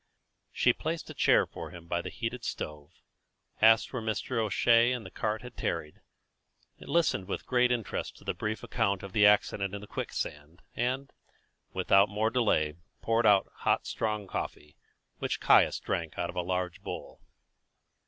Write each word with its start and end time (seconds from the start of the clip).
She 0.51 0.73
placed 0.73 1.11
a 1.11 1.13
chair 1.13 1.45
for 1.45 1.69
him 1.69 1.85
by 1.85 2.01
the 2.01 2.09
heated 2.09 2.43
stove, 2.43 2.89
asked 3.61 3.93
where 3.93 4.01
Mr. 4.01 4.39
O'Shea 4.39 4.91
and 4.93 5.05
the 5.05 5.11
cart 5.11 5.43
had 5.43 5.55
tarried, 5.55 6.01
listened 6.79 7.27
with 7.27 7.45
great 7.45 7.71
interest 7.71 8.17
to 8.17 8.31
a 8.31 8.33
brief 8.33 8.63
account 8.63 9.03
of 9.03 9.13
the 9.13 9.27
accident 9.27 9.75
in 9.75 9.81
the 9.81 9.85
quicksand, 9.85 10.63
and, 10.75 11.13
without 11.71 12.09
more 12.09 12.31
delay, 12.31 12.73
poured 13.03 13.27
out 13.27 13.47
hot 13.57 13.85
strong 13.85 14.25
coffee, 14.25 14.75
which 15.19 15.39
Caius 15.39 15.79
drank 15.79 16.17
out 16.17 16.31
of 16.31 16.35
a 16.35 16.41
large 16.41 16.81
bowl. 16.81 17.21